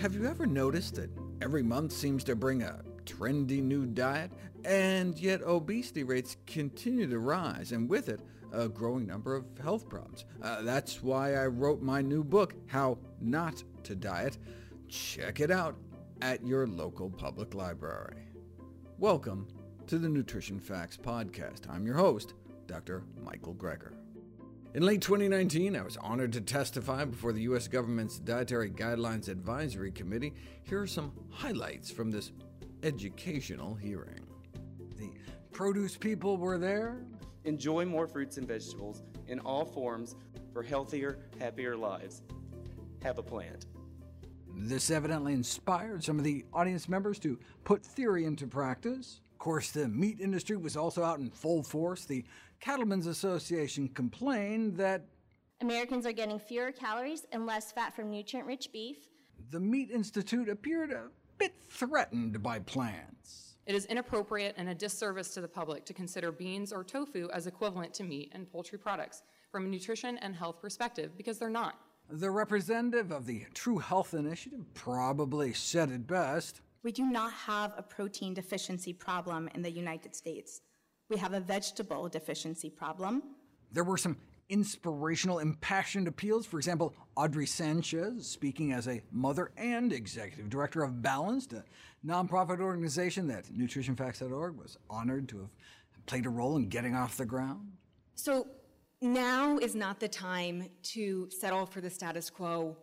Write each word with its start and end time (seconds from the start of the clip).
Have 0.00 0.14
you 0.14 0.24
ever 0.24 0.46
noticed 0.46 0.94
that 0.94 1.10
every 1.42 1.62
month 1.62 1.92
seems 1.92 2.24
to 2.24 2.34
bring 2.34 2.62
a 2.62 2.80
trendy 3.04 3.62
new 3.62 3.84
diet, 3.84 4.32
and 4.64 5.18
yet 5.18 5.42
obesity 5.42 6.04
rates 6.04 6.38
continue 6.46 7.06
to 7.06 7.18
rise, 7.18 7.72
and 7.72 7.86
with 7.86 8.08
it, 8.08 8.22
a 8.50 8.66
growing 8.66 9.06
number 9.06 9.36
of 9.36 9.44
health 9.62 9.90
problems? 9.90 10.24
Uh, 10.40 10.62
that's 10.62 11.02
why 11.02 11.34
I 11.34 11.48
wrote 11.48 11.82
my 11.82 12.00
new 12.00 12.24
book, 12.24 12.54
How 12.66 12.96
Not 13.20 13.62
to 13.82 13.94
Diet. 13.94 14.38
Check 14.88 15.38
it 15.38 15.50
out 15.50 15.76
at 16.22 16.46
your 16.46 16.66
local 16.66 17.10
public 17.10 17.52
library. 17.52 18.22
Welcome 18.96 19.48
to 19.86 19.98
the 19.98 20.08
Nutrition 20.08 20.60
Facts 20.60 20.96
Podcast. 20.96 21.68
I'm 21.68 21.84
your 21.84 21.96
host, 21.96 22.32
Dr. 22.66 23.02
Michael 23.22 23.54
Greger. 23.54 23.99
In 24.72 24.84
late 24.84 25.02
2019, 25.02 25.74
I 25.74 25.82
was 25.82 25.96
honored 25.96 26.32
to 26.34 26.40
testify 26.40 27.04
before 27.04 27.32
the 27.32 27.42
U.S. 27.42 27.66
government's 27.66 28.20
Dietary 28.20 28.70
Guidelines 28.70 29.28
Advisory 29.28 29.90
Committee. 29.90 30.32
Here 30.62 30.80
are 30.80 30.86
some 30.86 31.10
highlights 31.28 31.90
from 31.90 32.08
this 32.08 32.30
educational 32.84 33.74
hearing. 33.74 34.24
The 34.96 35.10
produce 35.50 35.96
people 35.96 36.36
were 36.36 36.56
there. 36.56 37.02
Enjoy 37.44 37.84
more 37.84 38.06
fruits 38.06 38.36
and 38.36 38.46
vegetables 38.46 39.02
in 39.26 39.40
all 39.40 39.64
forms 39.64 40.14
for 40.52 40.62
healthier, 40.62 41.18
happier 41.40 41.76
lives. 41.76 42.22
Have 43.02 43.18
a 43.18 43.24
plant. 43.24 43.66
This 44.54 44.92
evidently 44.92 45.32
inspired 45.32 46.04
some 46.04 46.16
of 46.16 46.24
the 46.24 46.44
audience 46.52 46.88
members 46.88 47.18
to 47.20 47.40
put 47.64 47.84
theory 47.84 48.24
into 48.24 48.46
practice. 48.46 49.20
Of 49.40 49.44
course, 49.44 49.70
the 49.70 49.88
meat 49.88 50.20
industry 50.20 50.58
was 50.58 50.76
also 50.76 51.02
out 51.02 51.18
in 51.18 51.30
full 51.30 51.62
force. 51.62 52.04
The 52.04 52.26
Cattlemen's 52.60 53.06
Association 53.06 53.88
complained 53.88 54.76
that 54.76 55.06
Americans 55.62 56.04
are 56.04 56.12
getting 56.12 56.38
fewer 56.38 56.72
calories 56.72 57.24
and 57.32 57.46
less 57.46 57.72
fat 57.72 57.96
from 57.96 58.10
nutrient-rich 58.10 58.70
beef. 58.70 58.98
The 59.48 59.58
Meat 59.58 59.90
Institute 59.90 60.50
appeared 60.50 60.92
a 60.92 61.04
bit 61.38 61.54
threatened 61.70 62.42
by 62.42 62.58
plants. 62.58 63.56
It 63.64 63.74
is 63.74 63.86
inappropriate 63.86 64.56
and 64.58 64.68
a 64.68 64.74
disservice 64.74 65.30
to 65.30 65.40
the 65.40 65.48
public 65.48 65.86
to 65.86 65.94
consider 65.94 66.30
beans 66.30 66.70
or 66.70 66.84
tofu 66.84 67.30
as 67.32 67.46
equivalent 67.46 67.94
to 67.94 68.04
meat 68.04 68.32
and 68.34 68.46
poultry 68.52 68.78
products 68.78 69.22
from 69.50 69.64
a 69.64 69.68
nutrition 69.68 70.18
and 70.18 70.36
health 70.36 70.60
perspective, 70.60 71.12
because 71.16 71.38
they're 71.38 71.48
not. 71.48 71.76
The 72.10 72.30
representative 72.30 73.10
of 73.10 73.24
the 73.24 73.46
True 73.54 73.78
Health 73.78 74.12
Initiative 74.12 74.66
probably 74.74 75.54
said 75.54 75.90
it 75.90 76.06
best. 76.06 76.60
We 76.82 76.92
do 76.92 77.04
not 77.04 77.32
have 77.32 77.74
a 77.76 77.82
protein 77.82 78.32
deficiency 78.32 78.92
problem 78.92 79.48
in 79.54 79.62
the 79.62 79.70
United 79.70 80.16
States. 80.16 80.62
We 81.10 81.18
have 81.18 81.34
a 81.34 81.40
vegetable 81.40 82.08
deficiency 82.08 82.70
problem. 82.70 83.22
There 83.72 83.84
were 83.84 83.98
some 83.98 84.16
inspirational, 84.48 85.40
impassioned 85.40 86.08
appeals. 86.08 86.46
For 86.46 86.56
example, 86.58 86.94
Audrey 87.16 87.46
Sanchez, 87.46 88.26
speaking 88.26 88.72
as 88.72 88.88
a 88.88 89.02
mother 89.12 89.52
and 89.56 89.92
executive 89.92 90.48
director 90.48 90.82
of 90.82 91.02
Balanced, 91.02 91.52
a 91.52 91.64
nonprofit 92.04 92.60
organization 92.60 93.26
that 93.28 93.44
NutritionFacts.org 93.46 94.56
was 94.56 94.78
honored 94.88 95.28
to 95.28 95.38
have 95.38 96.06
played 96.06 96.26
a 96.26 96.30
role 96.30 96.56
in 96.56 96.68
getting 96.68 96.94
off 96.94 97.16
the 97.16 97.26
ground. 97.26 97.72
So 98.14 98.46
now 99.02 99.58
is 99.58 99.74
not 99.74 100.00
the 100.00 100.08
time 100.08 100.68
to 100.82 101.28
settle 101.30 101.66
for 101.66 101.80
the 101.80 101.90
status 101.90 102.30
quo 102.30 102.76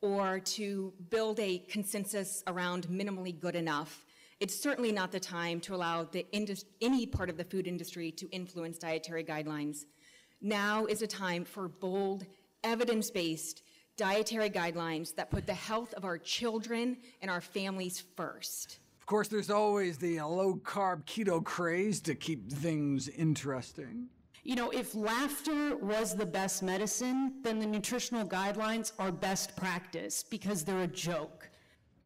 or 0.00 0.40
to 0.40 0.92
build 1.10 1.40
a 1.40 1.58
consensus 1.58 2.42
around 2.46 2.88
minimally 2.88 3.38
good 3.38 3.56
enough. 3.56 4.04
It's 4.40 4.60
certainly 4.60 4.92
not 4.92 5.12
the 5.12 5.20
time 5.20 5.60
to 5.60 5.74
allow 5.74 6.08
any 6.82 7.06
part 7.06 7.30
of 7.30 7.36
the 7.36 7.44
food 7.44 7.66
industry 7.66 8.10
to 8.12 8.28
influence 8.30 8.78
dietary 8.78 9.24
guidelines. 9.24 9.84
Now 10.42 10.84
is 10.86 11.00
a 11.02 11.06
time 11.06 11.44
for 11.44 11.68
bold, 11.68 12.26
evidence-based 12.62 13.62
dietary 13.96 14.50
guidelines 14.50 15.14
that 15.14 15.30
put 15.30 15.46
the 15.46 15.54
health 15.54 15.94
of 15.94 16.04
our 16.04 16.18
children 16.18 16.98
and 17.22 17.30
our 17.30 17.40
families 17.40 18.02
first. 18.16 18.80
Of 19.00 19.06
course, 19.06 19.28
there's 19.28 19.50
always 19.50 19.98
the 19.98 20.20
low-carb 20.20 21.04
keto 21.04 21.42
craze 21.42 22.00
to 22.02 22.14
keep 22.14 22.50
things 22.50 23.08
interesting. 23.08 24.08
You 24.46 24.56
know, 24.56 24.68
if 24.68 24.94
laughter 24.94 25.74
was 25.74 26.14
the 26.14 26.26
best 26.26 26.62
medicine, 26.62 27.32
then 27.42 27.58
the 27.58 27.66
nutritional 27.66 28.26
guidelines 28.28 28.92
are 28.98 29.10
best 29.10 29.56
practice 29.56 30.22
because 30.22 30.64
they're 30.64 30.82
a 30.82 30.86
joke. 30.86 31.48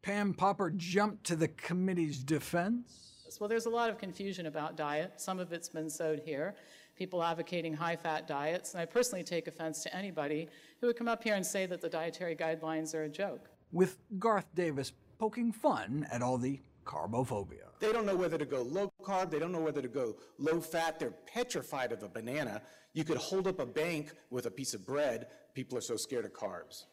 Pam 0.01 0.33
Popper 0.33 0.69
jumped 0.69 1.25
to 1.25 1.35
the 1.35 1.49
committee's 1.49 2.23
defense. 2.23 3.35
Well, 3.41 3.49
there's 3.49 3.65
a 3.65 3.69
lot 3.69 3.89
of 3.89 3.97
confusion 3.97 4.45
about 4.45 4.77
diet. 4.77 5.13
Some 5.17 5.37
of 5.37 5.51
it's 5.51 5.67
been 5.67 5.89
sowed 5.89 6.21
here. 6.23 6.55
People 6.95 7.21
advocating 7.21 7.73
high 7.73 7.97
fat 7.97 8.25
diets. 8.25 8.73
And 8.73 8.81
I 8.81 8.85
personally 8.85 9.23
take 9.23 9.47
offense 9.47 9.83
to 9.83 9.93
anybody 9.93 10.47
who 10.79 10.87
would 10.87 10.95
come 10.95 11.09
up 11.09 11.21
here 11.21 11.35
and 11.35 11.45
say 11.45 11.65
that 11.65 11.81
the 11.81 11.89
dietary 11.89 12.37
guidelines 12.37 12.95
are 12.95 13.03
a 13.03 13.09
joke. 13.09 13.49
With 13.73 13.97
Garth 14.17 14.47
Davis 14.55 14.93
poking 15.17 15.51
fun 15.51 16.07
at 16.09 16.21
all 16.21 16.37
the 16.37 16.61
carbophobia. 16.89 17.69
They 17.79 17.91
don't 17.91 18.07
know 18.07 18.15
whether 18.15 18.37
to 18.37 18.45
go 18.45 18.63
low 18.63 18.91
carb, 19.03 19.29
they 19.29 19.37
don't 19.37 19.51
know 19.51 19.61
whether 19.61 19.81
to 19.81 19.87
go 19.87 20.15
low 20.39 20.59
fat, 20.59 20.99
they're 20.99 21.13
petrified 21.33 21.91
of 21.91 22.01
a 22.01 22.09
banana. 22.09 22.61
You 22.93 23.03
could 23.03 23.17
hold 23.17 23.47
up 23.47 23.59
a 23.59 23.65
bank 23.65 24.11
with 24.31 24.47
a 24.47 24.51
piece 24.51 24.73
of 24.73 24.85
bread, 24.85 25.27
people 25.53 25.77
are 25.77 25.81
so 25.81 25.95
scared 25.95 26.25
of 26.25 26.33
carbs. 26.33 26.85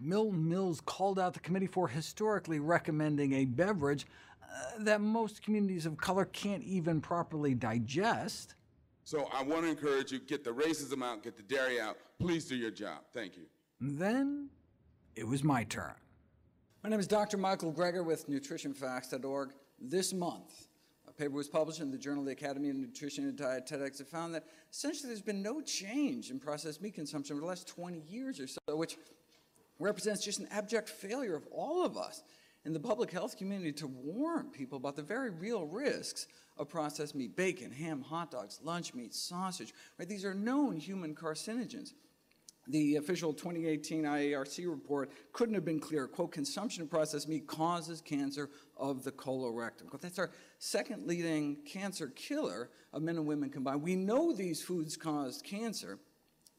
Milton 0.00 0.48
Mills 0.48 0.80
called 0.80 1.18
out 1.18 1.34
the 1.34 1.40
committee 1.40 1.66
for 1.66 1.88
historically 1.88 2.58
recommending 2.58 3.34
a 3.34 3.44
beverage 3.44 4.06
uh, 4.42 4.82
that 4.84 5.00
most 5.00 5.42
communities 5.42 5.84
of 5.84 5.96
color 5.98 6.24
can't 6.24 6.62
even 6.62 7.00
properly 7.00 7.54
digest. 7.54 8.54
So 9.04 9.28
I 9.32 9.42
want 9.42 9.64
to 9.64 9.70
encourage 9.70 10.12
you, 10.12 10.20
get 10.20 10.44
the 10.44 10.52
racism 10.52 11.02
out, 11.02 11.22
get 11.22 11.36
the 11.36 11.42
dairy 11.42 11.80
out. 11.80 11.98
Please 12.18 12.46
do 12.46 12.56
your 12.56 12.70
job. 12.70 13.00
Thank 13.12 13.36
you. 13.36 13.44
Then 13.80 14.48
it 15.16 15.26
was 15.26 15.44
my 15.44 15.64
turn. 15.64 15.94
My 16.88 16.92
name 16.92 17.00
is 17.00 17.06
Dr. 17.06 17.36
Michael 17.36 17.70
Greger 17.70 18.02
with 18.02 18.30
NutritionFacts.org. 18.30 19.50
This 19.78 20.14
month, 20.14 20.68
a 21.06 21.12
paper 21.12 21.34
was 21.34 21.46
published 21.46 21.80
in 21.80 21.90
the 21.90 21.98
Journal 21.98 22.20
of 22.20 22.24
the 22.24 22.32
Academy 22.32 22.70
of 22.70 22.76
Nutrition 22.76 23.24
and 23.24 23.36
Dietetics 23.36 23.98
that 23.98 24.08
found 24.08 24.34
that 24.34 24.44
essentially 24.72 25.08
there's 25.08 25.20
been 25.20 25.42
no 25.42 25.60
change 25.60 26.30
in 26.30 26.40
processed 26.40 26.80
meat 26.80 26.94
consumption 26.94 27.34
over 27.34 27.42
the 27.42 27.46
last 27.46 27.68
20 27.68 27.98
years 28.08 28.40
or 28.40 28.46
so, 28.46 28.58
which 28.68 28.96
represents 29.78 30.24
just 30.24 30.38
an 30.38 30.48
abject 30.50 30.88
failure 30.88 31.36
of 31.36 31.46
all 31.52 31.84
of 31.84 31.98
us 31.98 32.22
in 32.64 32.72
the 32.72 32.80
public 32.80 33.10
health 33.10 33.36
community 33.36 33.72
to 33.72 33.86
warn 33.86 34.46
people 34.46 34.78
about 34.78 34.96
the 34.96 35.02
very 35.02 35.28
real 35.28 35.66
risks 35.66 36.26
of 36.56 36.70
processed 36.70 37.14
meat, 37.14 37.36
bacon, 37.36 37.70
ham, 37.70 38.00
hot 38.00 38.30
dogs, 38.30 38.60
lunch 38.62 38.94
meat, 38.94 39.12
sausage. 39.12 39.74
Right? 39.98 40.08
These 40.08 40.24
are 40.24 40.32
known 40.32 40.78
human 40.78 41.14
carcinogens. 41.14 41.92
The 42.68 42.96
official 42.96 43.32
2018 43.32 44.04
IARC 44.04 44.68
report 44.68 45.10
couldn't 45.32 45.54
have 45.54 45.64
been 45.64 45.80
clearer. 45.80 46.06
Quote, 46.06 46.32
consumption 46.32 46.82
of 46.82 46.90
processed 46.90 47.26
meat 47.26 47.46
causes 47.46 48.02
cancer 48.02 48.50
of 48.76 49.04
the 49.04 49.12
colorectum. 49.12 49.88
Quote, 49.88 50.02
that's 50.02 50.18
our 50.18 50.30
second 50.58 51.06
leading 51.06 51.56
cancer 51.64 52.08
killer 52.08 52.68
of 52.92 53.02
men 53.02 53.16
and 53.16 53.26
women 53.26 53.48
combined. 53.48 53.82
We 53.82 53.96
know 53.96 54.32
these 54.34 54.62
foods 54.62 54.98
cause 54.98 55.40
cancer. 55.42 55.98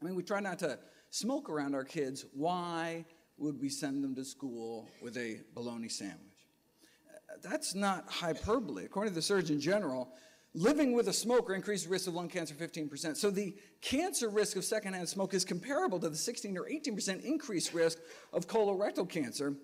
I 0.00 0.04
mean, 0.04 0.16
we 0.16 0.24
try 0.24 0.40
not 0.40 0.58
to 0.60 0.80
smoke 1.10 1.48
around 1.48 1.76
our 1.76 1.84
kids. 1.84 2.26
Why 2.32 3.04
would 3.38 3.60
we 3.60 3.68
send 3.68 4.02
them 4.02 4.16
to 4.16 4.24
school 4.24 4.88
with 5.00 5.16
a 5.16 5.40
bologna 5.54 5.88
sandwich? 5.88 6.18
That's 7.42 7.76
not 7.76 8.10
hyperbole. 8.10 8.84
According 8.84 9.12
to 9.12 9.14
the 9.14 9.22
Surgeon 9.22 9.60
General, 9.60 10.12
Living 10.54 10.92
with 10.92 11.06
a 11.06 11.12
smoker 11.12 11.54
increases 11.54 11.86
risk 11.86 12.08
of 12.08 12.14
lung 12.14 12.28
cancer 12.28 12.54
15%. 12.54 13.16
So 13.16 13.30
the 13.30 13.54
cancer 13.80 14.28
risk 14.28 14.56
of 14.56 14.64
secondhand 14.64 15.08
smoke 15.08 15.32
is 15.32 15.44
comparable 15.44 16.00
to 16.00 16.08
the 16.08 16.16
16 16.16 16.58
or 16.58 16.64
18% 16.64 17.24
increased 17.24 17.72
risk 17.72 17.98
of 18.32 18.48
colorectal 18.48 19.08
cancer, 19.08 19.54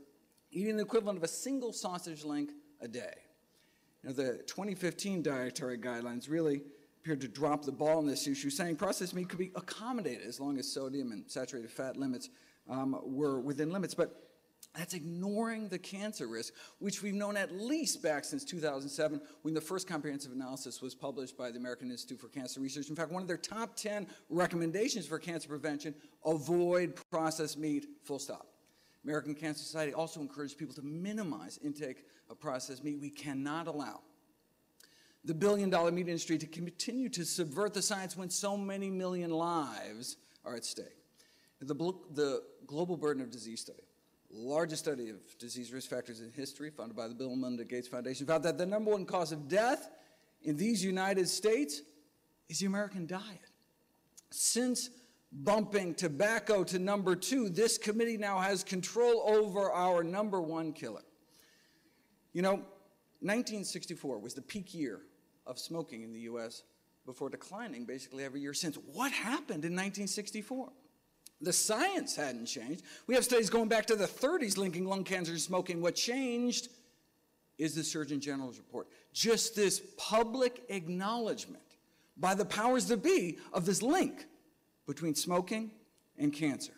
eating 0.53 0.77
the 0.77 0.85
equivalent 0.85 1.19
of 1.19 1.25
a 1.25 1.29
single 1.29 1.73
sausage 1.73 2.25
link 2.25 2.53
a 2.81 2.87
day. 2.87 3.15
Now, 4.05 4.13
the 4.13 4.45
2015 4.47 5.23
dietary 5.23 5.77
guidelines 5.77 6.31
really 6.31 6.63
appeared 7.01 7.21
to 7.23 7.29
drop 7.29 7.65
the 7.65 7.73
ball 7.73 7.99
on 7.99 8.07
this 8.07 8.29
issue, 8.29 8.51
saying 8.51 8.77
processed 8.77 9.15
meat 9.15 9.29
could 9.29 9.41
be 9.41 9.51
accommodated 9.57 10.27
as 10.27 10.39
long 10.39 10.57
as 10.57 10.73
sodium 10.73 11.11
and 11.11 11.29
saturated 11.29 11.71
fat 11.71 11.97
limits 11.97 12.31
um, 12.71 12.97
were 13.03 13.41
within 13.41 13.71
limits. 13.71 13.95
But 13.95 14.23
that's 14.77 14.95
ignoring 14.95 15.69
the 15.69 15.79
cancer 15.79 16.27
risk, 16.27 16.53
which 16.79 17.03
we've 17.03 17.15
known 17.15 17.37
at 17.37 17.53
least 17.53 18.03
back 18.03 18.25
since 18.25 18.45
2007 18.45 19.21
when 19.43 19.55
the 19.55 19.61
first 19.61 19.89
comprehensive 19.89 20.33
analysis 20.33 20.83
was 20.83 20.95
published 20.95 21.37
by 21.37 21.51
the 21.51 21.59
American 21.59 21.91
Institute 21.91 22.21
for 22.21 22.29
Cancer 22.29 22.61
Research. 22.61 22.91
In 22.91 22.97
fact, 22.97 23.11
one 23.11 23.23
of 23.23 23.29
their 23.29 23.37
top 23.37 23.75
10 23.77 24.07
recommendations 24.29 25.07
for 25.07 25.19
cancer 25.19 25.49
prevention, 25.49 25.95
avoid 26.25 26.95
processed 27.11 27.59
meat, 27.59 27.87
full 28.05 28.19
stop. 28.19 28.49
American 29.05 29.35
Cancer 29.35 29.63
Society 29.63 29.95
also 29.95 30.21
encouraged 30.21 30.59
people 30.59 30.75
to 30.75 30.83
minimize 30.83 31.59
intake 31.65 32.05
of 32.29 32.39
processed 32.41 32.85
meat. 32.85 32.99
We 33.01 33.11
cannot 33.11 33.69
allow 33.69 34.01
the 35.25 35.35
billion 35.35 35.71
dollar 35.71 35.91
meat 35.91 36.09
industry 36.09 36.39
to 36.39 36.47
continue 36.47 37.09
to 37.11 37.25
subvert 37.25 37.75
the 37.75 37.83
science 37.83 38.17
when 38.17 38.31
so 38.31 38.57
many 38.57 38.91
million 38.91 39.31
lives 39.31 40.17
are 40.45 40.55
at 40.55 40.65
stake. 40.65 40.87
The, 41.61 41.75
the 42.13 42.43
Global 42.67 42.97
Burden 42.97 43.23
of 43.23 43.31
Disease 43.31 43.61
Study 43.61 43.83
largest 44.31 44.85
study 44.85 45.11
of 45.11 45.17
disease 45.39 45.73
risk 45.73 45.91
factors 45.91 46.21
in 46.21 46.31
history, 46.31 46.71
funded 46.71 46.97
by 46.97 47.09
the 47.09 47.15
Bill 47.15 47.33
and 47.33 47.41
Melinda 47.41 47.65
Gates 47.65 47.89
Foundation, 47.89 48.27
found 48.27 48.45
that 48.45 48.59
the 48.59 48.67
number 48.67 48.91
one 48.91 49.05
cause 49.05 49.33
of 49.33 49.49
death 49.49 49.91
in 50.43 50.57
these 50.57 50.85
United 50.85 51.29
States 51.29 51.83
is 52.49 52.61
the 52.61 52.67
American 52.67 53.07
diet. 53.07 53.51
Since 54.31 54.91
bumping 55.33 55.95
tobacco 55.95 56.65
to 56.65 56.79
number 56.79 57.17
two, 57.17 57.49
this 57.49 57.79
committee 57.79 58.17
now 58.17 58.39
has 58.39 58.63
control 58.65 59.23
over 59.27 59.71
our 59.71 60.03
number 60.03 60.41
one 60.41 60.73
killer. 60.73 61.03
You 62.33 62.43
know, 62.43 62.55
1964 63.21 64.19
was 64.19 64.35
the 64.35 64.43
peak 64.43 64.75
year 64.75 65.01
of 65.47 65.59
smoking 65.59 66.03
in 66.03 66.13
the 66.13 66.21
US 66.21 66.63
before 67.07 67.31
declining 67.31 67.85
basically 67.85 68.25
every 68.25 68.41
year 68.41 68.55
since. 68.55 68.77
What 68.77 69.13
happened 69.13 69.65
in 69.65 69.73
1964? 69.73 70.73
The 71.41 71.53
science 71.53 72.17
hadn't 72.17 72.47
changed. 72.47 72.83
We 73.07 73.15
have 73.15 73.25
studies 73.25 73.51
going 73.51 73.69
back 73.69 73.87
to 73.87 73.97
the 73.97 74.07
30s 74.07 74.57
linking 74.57 74.87
lung 74.87 75.05
cancer 75.05 75.33
and 75.33 75.41
smoking. 75.41 75.83
What 75.83 75.95
changed 75.95 76.69
is 77.59 77.75
the 77.75 77.85
Surgeon 77.85 78.21
General's 78.21 78.59
report. 78.59 78.89
Just 79.13 79.55
this 79.55 79.83
public 79.97 80.63
acknowledgement 80.69 81.63
by 82.17 82.35
the 82.35 82.45
powers 82.45 82.87
that 82.87 83.03
be 83.03 83.39
of 83.53 83.67
this 83.67 83.83
link 83.83 84.27
between 84.87 85.15
smoking 85.15 85.71
and 86.19 86.33
cancer. 86.33 86.73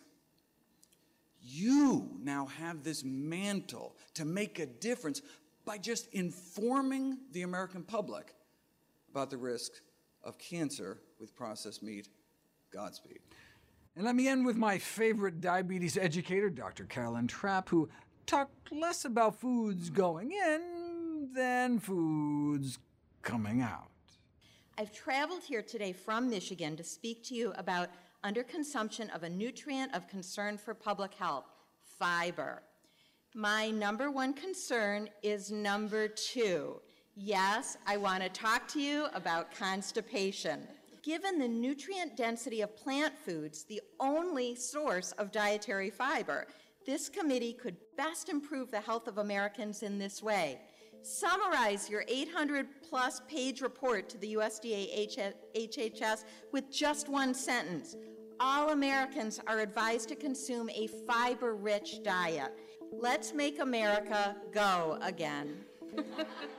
You 1.41 2.09
now 2.21 2.47
have 2.47 2.83
this 2.83 3.03
mantle 3.03 3.95
to 4.15 4.25
make 4.25 4.59
a 4.59 4.65
difference 4.65 5.21
by 5.65 5.77
just 5.77 6.13
informing 6.13 7.17
the 7.31 7.43
American 7.43 7.83
public 7.83 8.33
about 9.09 9.29
the 9.29 9.37
risk 9.37 9.71
of 10.23 10.37
cancer 10.37 10.97
with 11.19 11.35
processed 11.35 11.81
meat. 11.81 12.09
Godspeed. 12.71 13.19
And 13.99 14.05
let 14.05 14.15
me 14.15 14.29
end 14.29 14.45
with 14.45 14.55
my 14.55 14.77
favorite 14.77 15.41
diabetes 15.41 15.97
educator, 15.97 16.49
Dr. 16.49 16.85
Carolyn 16.85 17.27
Trapp, 17.27 17.67
who 17.67 17.89
talked 18.25 18.71
less 18.71 19.03
about 19.03 19.41
foods 19.41 19.89
going 19.89 20.31
in 20.31 21.27
than 21.35 21.79
foods 21.79 22.79
coming 23.23 23.61
out. 23.61 23.91
I've 24.77 24.93
traveled 24.93 25.43
here 25.43 25.61
today 25.61 25.91
from 25.91 26.29
Michigan 26.29 26.77
to 26.77 26.83
speak 26.85 27.25
to 27.25 27.35
you 27.35 27.51
about 27.57 27.89
underconsumption 28.23 29.13
of 29.13 29.23
a 29.23 29.29
nutrient 29.29 29.93
of 29.93 30.07
concern 30.07 30.57
for 30.57 30.73
public 30.73 31.13
health, 31.13 31.47
fiber. 31.83 32.63
My 33.35 33.69
number 33.69 34.09
one 34.09 34.31
concern 34.31 35.09
is 35.23 35.51
number 35.51 36.07
two. 36.07 36.79
Yes, 37.17 37.75
I 37.85 37.97
want 37.97 38.23
to 38.23 38.29
talk 38.29 38.65
to 38.69 38.79
you 38.79 39.07
about 39.13 39.53
constipation. 39.53 40.65
Given 41.03 41.39
the 41.39 41.47
nutrient 41.47 42.17
density 42.17 42.61
of 42.61 42.75
plant 42.75 43.17
foods, 43.17 43.63
the 43.63 43.81
only 43.99 44.55
source 44.55 45.13
of 45.13 45.31
dietary 45.31 45.89
fiber, 45.89 46.47
this 46.85 47.07
committee 47.07 47.53
could 47.53 47.77
best 47.95 48.29
improve 48.29 48.69
the 48.69 48.81
health 48.81 49.07
of 49.07 49.17
Americans 49.17 49.83
in 49.83 49.97
this 49.97 50.21
way. 50.21 50.59
Summarize 51.01 51.89
your 51.89 52.03
800 52.07 52.67
plus 52.81 53.21
page 53.29 53.61
report 53.61 54.09
to 54.09 54.17
the 54.17 54.33
USDA 54.33 55.33
HHS 55.55 56.25
with 56.51 56.69
just 56.69 57.07
one 57.07 57.33
sentence. 57.33 57.95
All 58.41 58.71
Americans 58.71 59.39
are 59.47 59.59
advised 59.59 60.09
to 60.09 60.15
consume 60.15 60.69
a 60.69 60.87
fiber 60.87 61.55
rich 61.55 62.03
diet. 62.03 62.51
Let's 62.91 63.33
make 63.33 63.59
America 63.59 64.35
go 64.51 64.97
again. 65.01 65.63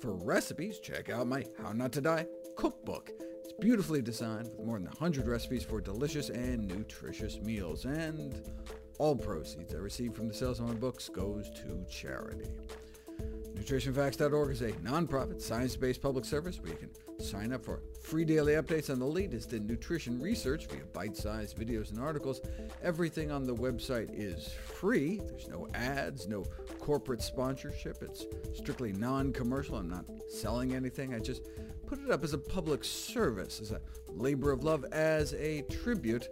For 0.00 0.12
recipes, 0.12 0.78
check 0.78 1.08
out 1.08 1.26
my 1.26 1.44
How 1.62 1.72
Not 1.72 1.92
to 1.92 2.00
Die 2.00 2.26
cookbook. 2.56 3.10
It's 3.44 3.52
beautifully 3.58 4.02
designed 4.02 4.48
with 4.48 4.66
more 4.66 4.78
than 4.78 4.86
100 4.86 5.26
recipes 5.26 5.64
for 5.64 5.80
delicious 5.80 6.28
and 6.28 6.68
nutritious 6.68 7.40
meals, 7.40 7.86
and 7.86 8.42
all 8.98 9.16
proceeds 9.16 9.74
I 9.74 9.78
receive 9.78 10.14
from 10.14 10.28
the 10.28 10.34
sales 10.34 10.60
of 10.60 10.68
my 10.68 10.74
books 10.74 11.08
goes 11.08 11.48
to 11.50 11.84
charity. 11.90 12.48
NutritionFacts.org 13.54 14.50
is 14.50 14.62
a 14.62 14.72
nonprofit, 14.72 15.40
science-based 15.40 16.02
public 16.02 16.24
service 16.24 16.60
where 16.60 16.72
you 16.72 16.78
can 16.78 16.90
sign 17.18 17.52
up 17.52 17.64
for 17.64 17.82
free 18.00 18.24
daily 18.24 18.54
updates 18.54 18.90
on 18.90 18.98
the 18.98 19.06
latest 19.06 19.52
in 19.52 19.66
nutrition 19.66 20.20
research 20.20 20.66
via 20.66 20.84
bite-sized 20.92 21.56
videos 21.56 21.90
and 21.90 22.00
articles. 22.00 22.40
Everything 22.82 23.30
on 23.30 23.44
the 23.44 23.54
website 23.54 24.10
is 24.12 24.48
free. 24.48 25.20
There's 25.26 25.48
no 25.48 25.68
ads, 25.74 26.28
no 26.28 26.44
corporate 26.78 27.22
sponsorship. 27.22 28.02
It's 28.02 28.24
strictly 28.54 28.92
non-commercial. 28.92 29.76
I'm 29.76 29.88
not 29.88 30.04
selling 30.28 30.74
anything. 30.74 31.14
I 31.14 31.18
just 31.18 31.42
put 31.86 31.98
it 32.00 32.10
up 32.10 32.22
as 32.22 32.32
a 32.32 32.38
public 32.38 32.84
service, 32.84 33.60
as 33.60 33.72
a 33.72 33.80
labor 34.08 34.52
of 34.52 34.64
love, 34.64 34.84
as 34.92 35.34
a 35.34 35.62
tribute 35.62 36.28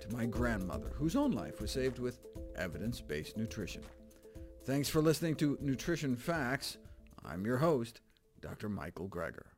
to 0.00 0.16
my 0.16 0.26
grandmother, 0.26 0.92
whose 0.94 1.16
own 1.16 1.32
life 1.32 1.60
was 1.60 1.70
saved 1.70 1.98
with 1.98 2.18
evidence-based 2.56 3.36
nutrition. 3.36 3.82
Thanks 4.64 4.88
for 4.88 5.00
listening 5.00 5.34
to 5.36 5.58
Nutrition 5.60 6.16
Facts. 6.16 6.78
I'm 7.24 7.44
your 7.44 7.58
host, 7.58 8.00
Dr. 8.40 8.68
Michael 8.68 9.08
Greger. 9.08 9.51